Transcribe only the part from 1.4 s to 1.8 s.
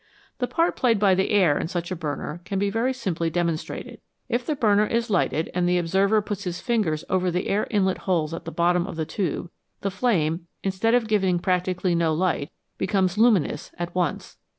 in